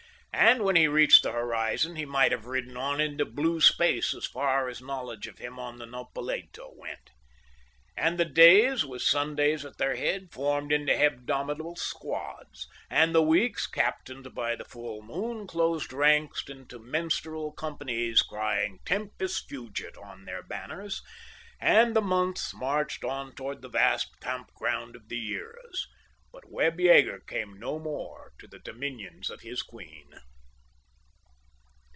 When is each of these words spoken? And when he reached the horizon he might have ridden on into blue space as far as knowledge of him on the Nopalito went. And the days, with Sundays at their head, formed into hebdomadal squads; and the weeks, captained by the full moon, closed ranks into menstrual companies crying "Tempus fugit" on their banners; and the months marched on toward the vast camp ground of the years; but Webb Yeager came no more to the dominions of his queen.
And 0.33 0.63
when 0.63 0.75
he 0.75 0.87
reached 0.87 1.21
the 1.23 1.31
horizon 1.33 1.95
he 1.97 2.05
might 2.05 2.31
have 2.31 2.45
ridden 2.45 2.75
on 2.75 2.99
into 2.99 3.25
blue 3.25 3.61
space 3.61 4.13
as 4.13 4.25
far 4.25 4.69
as 4.69 4.81
knowledge 4.81 5.27
of 5.27 5.37
him 5.37 5.59
on 5.59 5.77
the 5.77 5.85
Nopalito 5.85 6.71
went. 6.75 7.11
And 7.95 8.17
the 8.17 8.25
days, 8.25 8.83
with 8.83 9.01
Sundays 9.03 9.63
at 9.65 9.77
their 9.77 9.95
head, 9.95 10.29
formed 10.31 10.71
into 10.73 10.93
hebdomadal 10.95 11.75
squads; 11.77 12.67
and 12.89 13.13
the 13.13 13.21
weeks, 13.21 13.67
captained 13.67 14.33
by 14.33 14.55
the 14.55 14.65
full 14.65 15.03
moon, 15.03 15.45
closed 15.47 15.93
ranks 15.93 16.43
into 16.49 16.79
menstrual 16.79 17.51
companies 17.51 18.21
crying 18.21 18.79
"Tempus 18.83 19.43
fugit" 19.43 19.95
on 19.97 20.25
their 20.25 20.41
banners; 20.41 21.03
and 21.59 21.95
the 21.95 22.01
months 22.01 22.53
marched 22.55 23.03
on 23.03 23.35
toward 23.35 23.61
the 23.61 23.69
vast 23.69 24.19
camp 24.19 24.51
ground 24.55 24.95
of 24.95 25.07
the 25.07 25.19
years; 25.19 25.87
but 26.33 26.49
Webb 26.49 26.77
Yeager 26.79 27.25
came 27.25 27.59
no 27.59 27.77
more 27.77 28.31
to 28.39 28.47
the 28.47 28.59
dominions 28.59 29.29
of 29.29 29.41
his 29.41 29.61
queen. 29.61 30.13